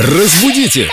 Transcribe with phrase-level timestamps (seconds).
[0.00, 0.88] Разбудите!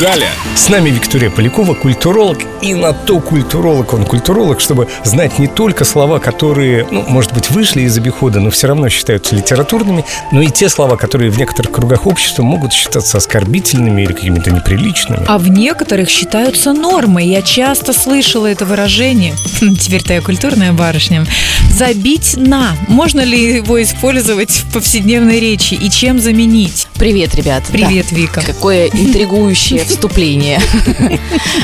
[0.00, 0.30] Далее!
[0.56, 5.84] С нами Виктория Полякова, культуролог И на то культуролог он культуролог Чтобы знать не только
[5.84, 10.48] слова, которые, ну, может быть, вышли из обихода Но все равно считаются литературными Но и
[10.48, 15.48] те слова, которые в некоторых кругах общества Могут считаться оскорбительными или какими-то неприличными А в
[15.48, 17.26] некоторых считаются нормой.
[17.26, 19.34] Я часто слышала это выражение.
[19.60, 21.26] Теперь-то я культурная барышня.
[21.70, 22.76] Забить на.
[22.88, 26.86] Можно ли его использовать в повседневной речи и чем заменить?
[26.94, 27.70] Привет, ребята.
[27.70, 28.40] Привет, Вика.
[28.40, 28.52] Да.
[28.52, 30.60] Какое интригующее вступление.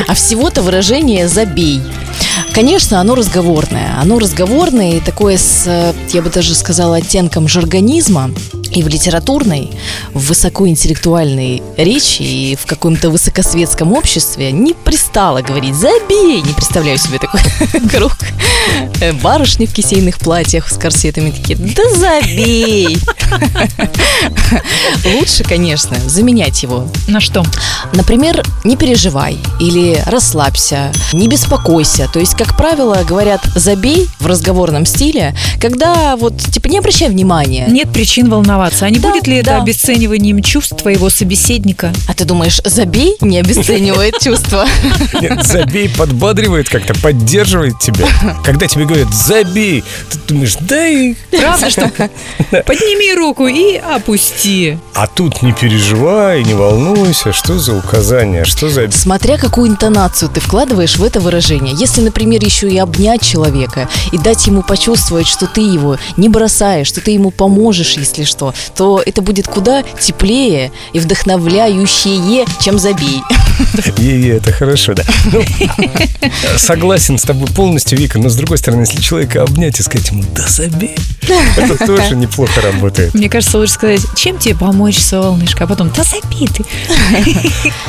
[0.07, 1.81] А всего-то выражение «забей».
[2.53, 3.97] Конечно, оно разговорное.
[4.01, 8.31] Оно разговорное и такое с, э, я бы даже сказала, оттенком жаргонизма.
[8.73, 9.71] И в литературной,
[10.15, 16.41] в высокоинтеллектуальной речи и в каком-то высокосветском обществе не пристало говорить «забей».
[16.43, 17.41] Не представляю себе такой
[17.91, 18.13] круг.
[19.01, 22.99] Э, Барышни в кисейных платьях с корсетами такие «да забей».
[25.05, 27.45] Лучше, конечно, заменять его На что?
[27.93, 32.09] Например, не переживай или расслабься, не беспокойся.
[32.13, 37.67] То есть, как правило, говорят забей в разговорном стиле, когда вот типа не обращай внимания.
[37.69, 38.87] Нет причин волноваться.
[38.87, 39.63] А не Да, будет ли это да.
[39.63, 41.93] обесцениванием чувств твоего собеседника?
[42.09, 44.67] А ты думаешь, забей не обесценивает чувства?
[45.21, 48.07] Нет, забей подбадривает как-то, поддерживает тебя
[48.45, 51.91] Когда тебе говорят «забей», ты думаешь «да и...» Правда, что?
[52.67, 54.79] Подними руку и опусти.
[54.95, 58.91] А тут не переживай, не волнуйся, что за указание, что за...
[58.91, 61.75] Смотря какую интонацию ты вкладываешь в это выражение.
[61.77, 66.87] Если, например, еще и обнять человека и дать ему почувствовать, что ты его не бросаешь,
[66.87, 73.21] что ты ему поможешь, если что, то это будет куда теплее и вдохновляющее, чем забей.
[73.99, 75.05] Е-е, это хорошо, да.
[75.31, 75.43] Ну,
[76.57, 80.25] согласен с тобой полностью, Вика, но с другой стороны, если человека обнять и сказать ему
[80.35, 80.97] «да забей»,
[81.57, 83.15] это тоже неплохо работает.
[83.15, 86.65] Мне кажется, лучше сказать, чем тебе помочь, солнышко, а потом, да забей ты.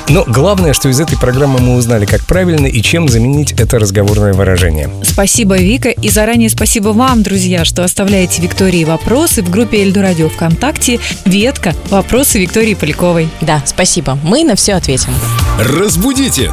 [0.09, 4.33] Но главное, что из этой программы мы узнали, как правильно и чем заменить это разговорное
[4.33, 4.89] выражение.
[5.03, 10.29] Спасибо, Вика, и заранее спасибо вам, друзья, что оставляете Виктории вопросы в группе Эльду Радио
[10.29, 11.73] ВКонтакте «Ветка.
[11.89, 13.29] Вопросы Виктории Поляковой».
[13.41, 14.17] Да, спасибо.
[14.23, 15.13] Мы на все ответим.
[15.59, 16.51] Разбудите!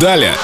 [0.00, 0.34] Далее!